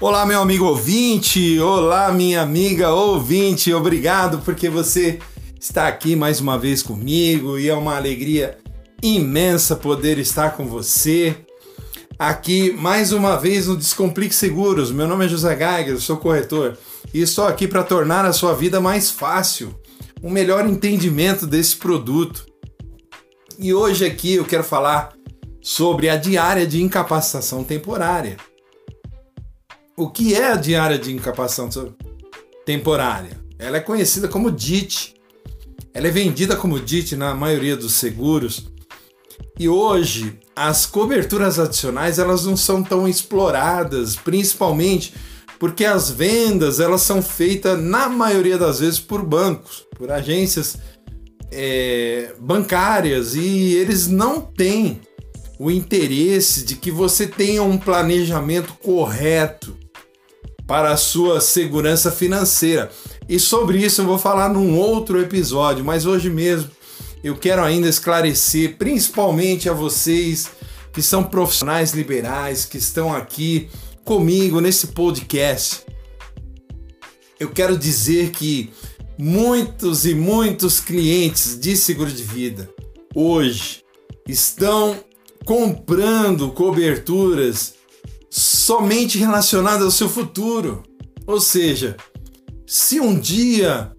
[0.00, 1.58] Olá, meu amigo ouvinte!
[1.58, 3.74] Olá, minha amiga ouvinte!
[3.74, 5.18] Obrigado porque você
[5.58, 8.56] está aqui mais uma vez comigo e é uma alegria
[9.02, 11.34] imensa poder estar com você
[12.16, 14.92] aqui mais uma vez no Descomplique Seguros.
[14.92, 16.78] Meu nome é José Geiger, sou corretor
[17.12, 19.74] e estou aqui para tornar a sua vida mais fácil,
[20.22, 22.46] um melhor entendimento desse produto.
[23.58, 25.12] E hoje aqui eu quero falar
[25.60, 28.36] sobre a diária de incapacitação temporária.
[29.98, 31.92] O que é a diária de incapacitação
[32.64, 33.36] temporária?
[33.58, 35.16] Ela é conhecida como DIT.
[35.92, 38.68] Ela é vendida como DIT na maioria dos seguros.
[39.58, 45.12] E hoje as coberturas adicionais elas não são tão exploradas, principalmente
[45.58, 50.78] porque as vendas elas são feitas na maioria das vezes por bancos, por agências
[51.50, 55.00] é, bancárias e eles não têm
[55.58, 59.76] o interesse de que você tenha um planejamento correto
[60.68, 62.92] para a sua segurança financeira.
[63.26, 66.70] E sobre isso eu vou falar num outro episódio, mas hoje mesmo
[67.24, 70.50] eu quero ainda esclarecer, principalmente a vocês
[70.92, 73.70] que são profissionais liberais, que estão aqui
[74.04, 75.86] comigo nesse podcast.
[77.40, 78.70] Eu quero dizer que
[79.18, 82.68] muitos e muitos clientes de seguro de vida
[83.14, 83.82] hoje
[84.28, 85.02] estão
[85.46, 87.72] comprando coberturas
[88.30, 90.82] somente relacionada ao seu futuro.
[91.26, 91.96] Ou seja,
[92.66, 93.92] se um dia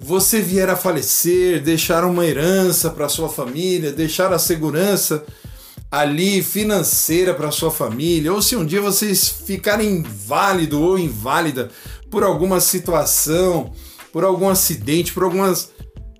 [0.00, 5.24] você vier a falecer, deixar uma herança para sua família, deixar a segurança
[5.90, 11.70] ali financeira para sua família, ou se um dia vocês ficarem inválido ou inválida
[12.10, 13.72] por alguma situação,
[14.12, 15.70] por algum acidente, por algumas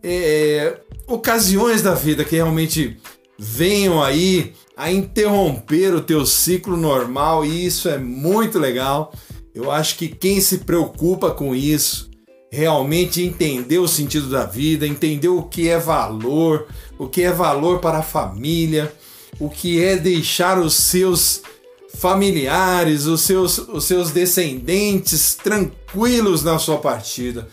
[0.03, 2.99] é, ocasiões da vida que realmente
[3.39, 9.13] venham aí a interromper o teu ciclo normal e isso é muito legal.
[9.53, 12.09] Eu acho que quem se preocupa com isso
[12.49, 17.81] realmente entendeu o sentido da vida, entendeu o que é valor, o que é valor
[17.81, 18.95] para a família,
[19.41, 21.43] o que é deixar os seus
[21.95, 27.49] familiares, os seus, os seus descendentes tranquilos na sua partida.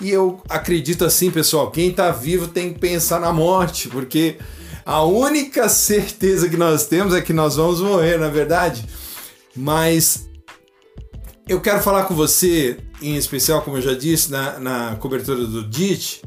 [0.00, 4.38] E eu acredito assim, pessoal, quem está vivo tem que pensar na morte, porque
[4.84, 8.84] a única certeza que nós temos é que nós vamos morrer, na é verdade.
[9.54, 10.28] Mas
[11.48, 15.62] eu quero falar com você, em especial, como eu já disse, na, na cobertura do
[15.62, 16.22] DIT.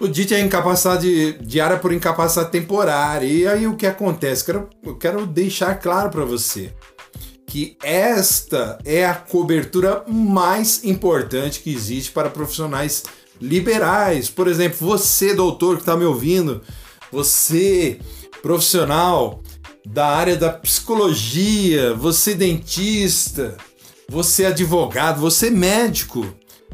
[0.00, 3.26] O DIT é incapacidade diária por incapacidade temporária.
[3.26, 4.44] E aí o que acontece?
[4.44, 6.72] Quero, eu quero deixar claro para você
[7.46, 13.02] que esta é a cobertura mais importante que existe para profissionais
[13.40, 14.28] liberais.
[14.28, 16.62] Por exemplo, você, doutor, que está me ouvindo,
[17.12, 17.98] você
[18.42, 19.42] profissional
[19.86, 23.56] da área da psicologia, você dentista,
[24.08, 26.26] você advogado, você médico,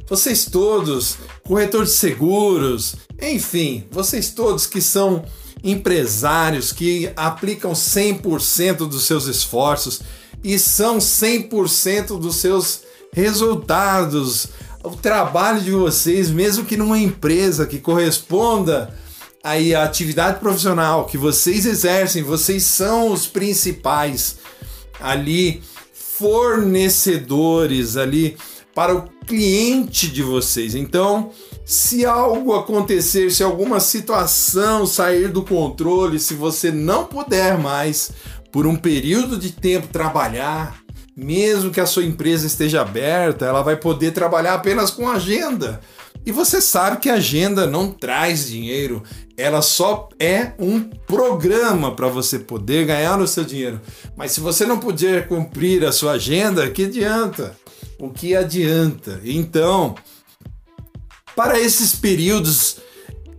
[0.08, 5.24] vocês todos, corretor de seguros, enfim, vocês todos que são
[5.62, 10.02] empresários que aplicam 100% dos seus esforços
[10.42, 14.48] e são 100% dos seus resultados.
[14.82, 18.94] O trabalho de vocês, mesmo que numa empresa que corresponda
[19.44, 24.38] aí a atividade profissional que vocês exercem, vocês são os principais
[24.98, 25.62] ali
[25.92, 28.38] fornecedores ali
[28.74, 30.74] para o cliente de vocês.
[30.74, 31.30] Então,
[31.64, 38.12] se algo acontecer, se alguma situação sair do controle, se você não puder mais
[38.50, 40.82] por um período de tempo trabalhar,
[41.16, 45.80] mesmo que a sua empresa esteja aberta, ela vai poder trabalhar apenas com agenda.
[46.26, 49.02] E você sabe que a agenda não traz dinheiro,
[49.36, 53.80] ela só é um programa para você poder ganhar o seu dinheiro.
[54.16, 57.56] Mas se você não puder cumprir a sua agenda, que adianta?
[57.98, 59.20] O que adianta?
[59.24, 59.94] Então,
[61.36, 62.78] para esses períodos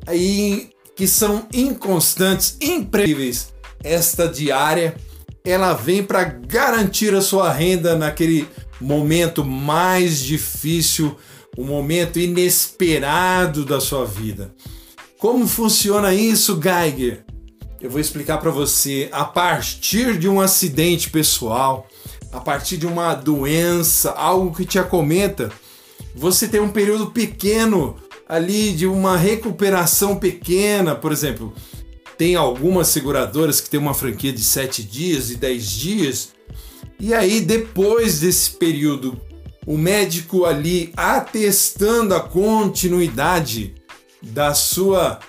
[0.06, 4.96] aí que são inconstantes, imprevisíveis, esta diária
[5.44, 8.48] ela vem para garantir a sua renda naquele
[8.82, 11.16] momento mais difícil,
[11.58, 14.54] um momento inesperado da sua vida.
[15.18, 17.26] Como funciona isso, Geiger?
[17.80, 21.88] Eu vou explicar para você a partir de um acidente pessoal,
[22.32, 25.52] a partir de uma doença, algo que te acometa,
[26.14, 27.96] você tem um período pequeno
[28.28, 31.54] ali de uma recuperação pequena, por exemplo,
[32.18, 36.30] tem algumas seguradoras que tem uma franquia de 7 dias e 10 dias,
[37.00, 39.20] e aí depois desse período,
[39.66, 43.76] o médico ali atestando a continuidade
[44.22, 45.20] da sua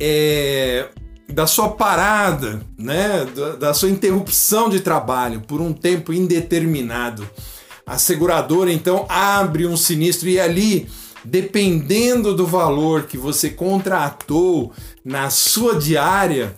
[0.00, 0.88] é,
[1.28, 7.28] da sua parada, né, da, da sua interrupção de trabalho por um tempo indeterminado.
[7.84, 10.88] a seguradora então abre um sinistro e ali,
[11.24, 14.72] dependendo do valor que você contratou
[15.04, 16.56] na sua diária,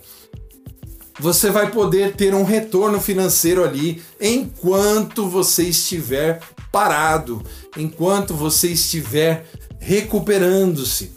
[1.19, 7.43] você vai poder ter um retorno financeiro ali enquanto você estiver parado,
[7.76, 9.47] enquanto você estiver
[9.79, 11.12] recuperando-se.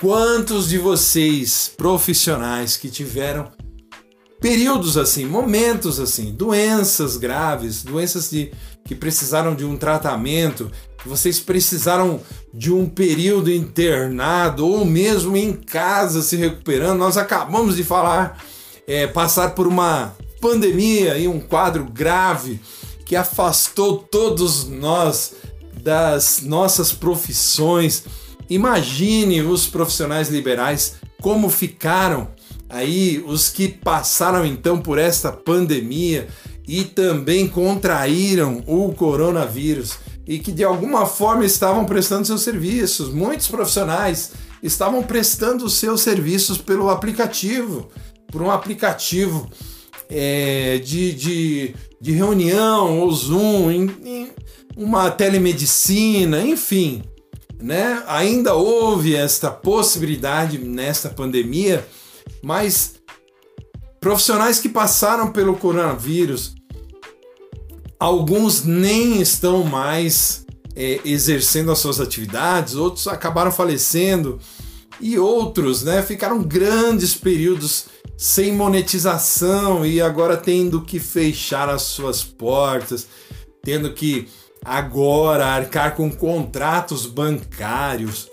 [0.00, 3.50] Quantos de vocês, profissionais, que tiveram
[4.40, 8.52] períodos assim, momentos assim, doenças graves, doenças de,
[8.84, 10.70] que precisaram de um tratamento,
[11.04, 12.20] vocês precisaram
[12.52, 16.98] de um período internado ou mesmo em casa se recuperando.
[16.98, 18.42] Nós acabamos de falar,
[18.86, 22.60] é, passar por uma pandemia e um quadro grave
[23.08, 25.32] que afastou todos nós
[25.82, 28.04] das nossas profissões.
[28.50, 32.28] Imagine os profissionais liberais como ficaram
[32.68, 36.28] aí, os que passaram então por esta pandemia
[36.66, 43.08] e também contraíram o coronavírus e que de alguma forma estavam prestando seus serviços.
[43.10, 44.32] Muitos profissionais
[44.62, 47.88] estavam prestando seus serviços pelo aplicativo,
[48.30, 49.48] por um aplicativo
[50.10, 54.30] é, de, de, de, reunião ou Zoom, em, em
[54.76, 57.02] uma telemedicina, enfim.
[57.60, 58.02] Né?
[58.06, 61.86] Ainda houve esta possibilidade nesta pandemia,
[62.42, 62.94] mas
[64.00, 66.54] profissionais que passaram pelo coronavírus,
[67.98, 70.46] alguns nem estão mais
[70.76, 74.38] é, exercendo as suas atividades, outros acabaram falecendo
[75.00, 77.86] e outros né, ficaram grandes períodos
[78.18, 83.06] sem monetização e agora tendo que fechar as suas portas,
[83.62, 84.26] tendo que
[84.64, 88.28] agora arcar com contratos bancários,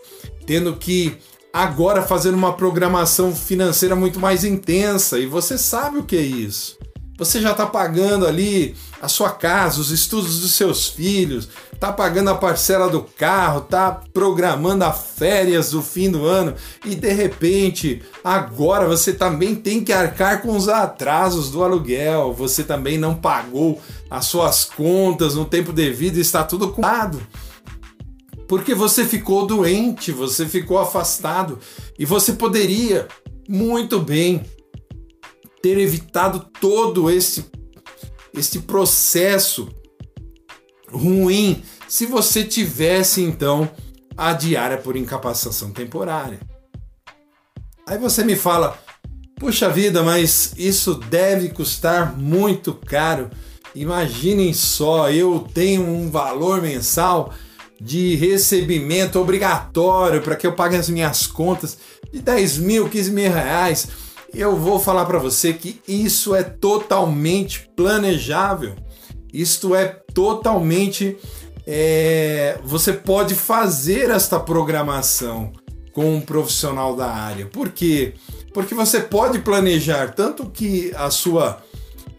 [0.47, 1.15] tendo que
[1.53, 5.19] agora fazer uma programação financeira muito mais intensa.
[5.19, 6.79] E você sabe o que é isso.
[7.17, 12.29] Você já está pagando ali a sua casa, os estudos dos seus filhos, está pagando
[12.29, 18.01] a parcela do carro, está programando as férias do fim do ano e de repente
[18.21, 22.33] agora você também tem que arcar com os atrasos do aluguel.
[22.33, 27.21] Você também não pagou as suas contas no tempo devido e está tudo culpado.
[28.45, 31.59] Porque você ficou doente, você ficou afastado
[31.97, 33.07] e você poderia
[33.47, 34.43] muito bem
[35.65, 37.43] ter evitado todo esse,
[38.37, 39.67] esse processo
[40.87, 43.67] ruim se você tivesse então
[44.15, 46.39] a diária por incapacitação temporária.
[47.87, 48.79] Aí você me fala,
[49.39, 53.31] puxa vida, mas isso deve custar muito caro.
[53.73, 57.33] Imaginem só, eu tenho um valor mensal
[57.81, 61.75] de recebimento obrigatório para que eu pague as minhas contas
[62.13, 64.04] de 10 mil, 15 mil reais
[64.35, 68.75] eu vou falar para você que isso é totalmente planejável.
[69.33, 71.17] Isto é totalmente.
[71.65, 75.51] É, você pode fazer esta programação
[75.93, 77.45] com um profissional da área.
[77.45, 78.13] Por quê?
[78.53, 81.63] Porque você pode planejar tanto que a sua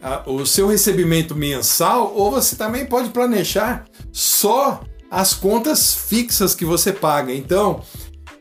[0.01, 6.65] a, o seu recebimento mensal, ou você também pode planejar só as contas fixas que
[6.65, 7.33] você paga.
[7.33, 7.81] Então,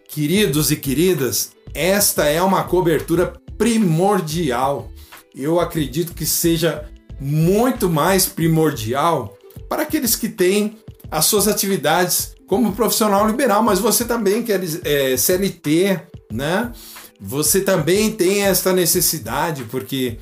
[0.08, 4.90] queridos e queridas, esta é uma cobertura primordial.
[5.34, 6.88] Eu acredito que seja
[7.20, 9.36] muito mais primordial
[9.68, 10.78] para aqueles que têm
[11.10, 16.00] as suas atividades como profissional liberal, mas você também quer é, CLT,
[16.32, 16.72] né?
[17.20, 20.18] Você também tem esta necessidade, porque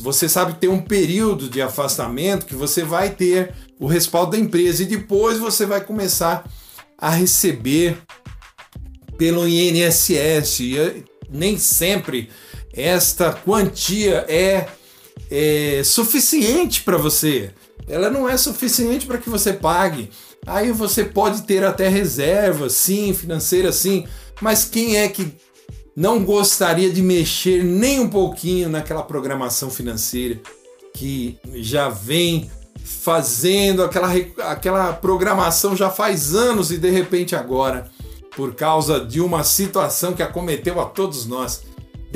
[0.00, 4.38] você sabe que tem um período de afastamento que você vai ter o respaldo da
[4.38, 6.48] empresa e depois você vai começar
[6.96, 7.98] a receber
[9.18, 10.60] pelo INSS.
[10.60, 12.30] E nem sempre
[12.76, 14.68] esta quantia é,
[15.30, 17.50] é suficiente para você.
[17.88, 20.10] Ela não é suficiente para que você pague.
[20.46, 24.06] Aí você pode ter até reserva, sim, financeira, sim,
[24.40, 25.34] mas quem é que
[25.96, 30.38] não gostaria de mexer nem um pouquinho naquela programação financeira
[30.92, 32.50] que já vem
[32.84, 34.12] fazendo aquela,
[34.50, 37.90] aquela programação já faz anos e de repente agora,
[38.36, 41.62] por causa de uma situação que acometeu a todos nós,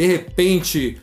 [0.01, 0.97] de repente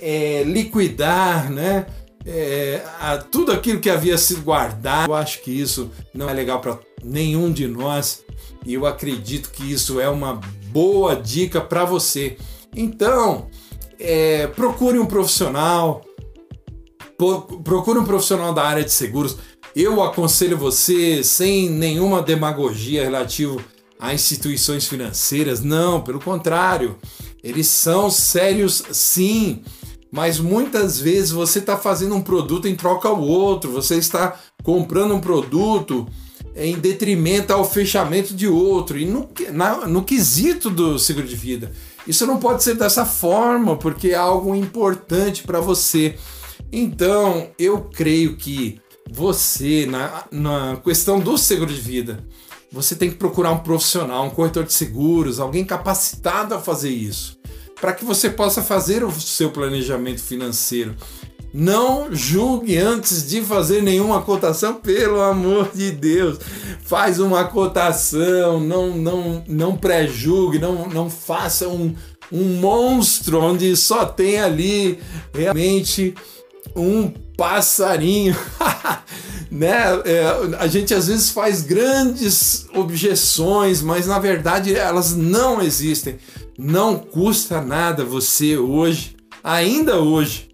[0.00, 1.86] é, liquidar, né?
[2.24, 5.10] É, a, tudo aquilo que havia sido guardado.
[5.10, 8.24] Eu acho que isso não é legal para nenhum de nós
[8.64, 10.40] e eu acredito que isso é uma
[10.72, 12.38] boa dica para você.
[12.74, 13.50] Então,
[14.00, 16.02] é, procure um profissional,
[17.62, 19.36] procure um profissional da área de seguros.
[19.76, 23.62] Eu aconselho você, sem nenhuma demagogia relativo
[24.00, 26.96] a instituições financeiras, não, pelo contrário.
[27.42, 29.62] Eles são sérios sim,
[30.10, 35.14] mas muitas vezes você está fazendo um produto em troca ao outro, você está comprando
[35.14, 36.06] um produto
[36.56, 38.98] em detrimento ao fechamento de outro.
[38.98, 41.72] E no, na, no quesito do seguro de vida,
[42.06, 46.16] isso não pode ser dessa forma, porque é algo importante para você.
[46.72, 48.80] Então, eu creio que
[49.10, 52.24] você, na, na questão do seguro de vida,
[52.70, 57.38] você tem que procurar um profissional, um corretor de seguros, alguém capacitado a fazer isso,
[57.80, 60.94] para que você possa fazer o seu planejamento financeiro.
[61.52, 66.38] Não julgue antes de fazer nenhuma cotação, pelo amor de Deus.
[66.84, 71.94] Faz uma cotação, não não não pré-julgue, não, não faça um,
[72.30, 75.00] um monstro onde só tem ali
[75.32, 76.14] realmente
[76.76, 78.36] um passarinho.
[79.50, 79.76] né?
[80.04, 80.24] É,
[80.58, 86.18] a gente às vezes faz grandes objeções, mas na verdade elas não existem.
[86.58, 90.50] Não custa nada você hoje, ainda hoje,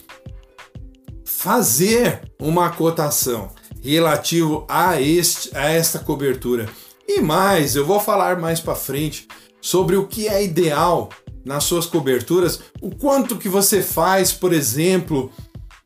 [1.25, 3.51] fazer uma cotação
[3.83, 6.69] relativo a, este, a esta cobertura.
[7.07, 9.29] E mais, eu vou falar mais para frente
[9.61, 11.11] sobre o que é ideal
[11.45, 15.31] nas suas coberturas, o quanto que você faz, por exemplo,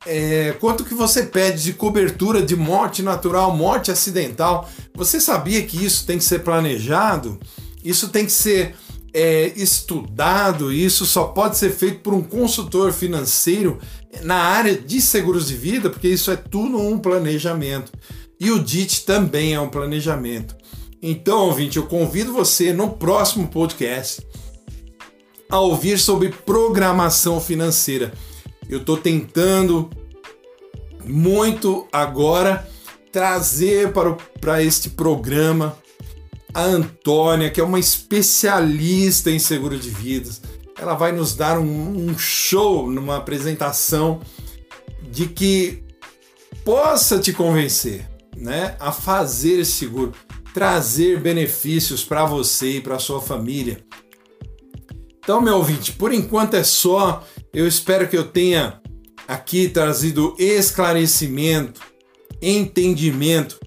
[0.08, 4.66] é, quanto que você pede de cobertura de morte natural, morte acidental.
[4.94, 7.38] Você sabia que isso tem que ser planejado?
[7.84, 8.74] Isso tem que ser
[9.12, 13.78] é, estudado, isso só pode ser feito por um consultor financeiro
[14.22, 17.92] na área de seguros de vida, porque isso é tudo um planejamento.
[18.40, 20.56] E o DIT também é um planejamento.
[21.02, 24.26] Então, ouvinte, eu convido você no próximo podcast
[25.50, 28.12] a ouvir sobre programação financeira.
[28.68, 29.88] Eu estou tentando
[31.04, 32.68] muito agora
[33.10, 35.78] trazer para, para este programa
[36.52, 40.40] a Antônia, que é uma especialista em seguro de vidas
[40.80, 44.20] ela vai nos dar um, um show numa apresentação
[45.10, 45.82] de que
[46.64, 50.12] possa te convencer, né, a fazer seguro,
[50.54, 53.84] trazer benefícios para você e para sua família.
[55.28, 57.22] Então, meu ouvinte, por enquanto é só.
[57.52, 58.80] Eu espero que eu tenha
[59.28, 61.82] aqui trazido esclarecimento,
[62.40, 63.60] entendimento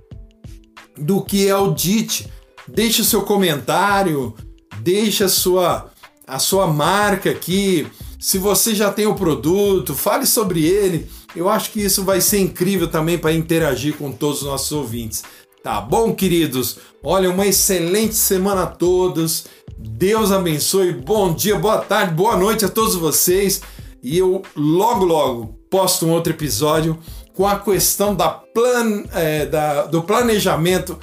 [0.98, 2.28] do que é o DIT.
[2.68, 4.34] Deixe o seu comentário,
[4.80, 5.92] deixe a sua
[6.26, 7.86] a sua marca aqui.
[8.20, 11.08] Se você já tem o produto, fale sobre ele.
[11.36, 15.22] Eu acho que isso vai ser incrível também para interagir com todos os nossos ouvintes.
[15.64, 16.80] Tá bom, queridos?
[17.04, 19.46] Olha, uma excelente semana a todos.
[19.82, 20.94] Deus abençoe.
[20.94, 23.62] Bom dia, boa tarde, boa noite a todos vocês.
[24.02, 26.98] E eu logo, logo posto um outro episódio
[27.34, 30.98] com a questão da plan, é, da, do planejamento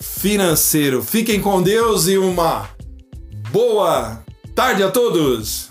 [0.00, 1.02] financeiro.
[1.02, 2.68] Fiquem com Deus e uma
[3.50, 4.22] boa
[4.54, 5.69] tarde a todos!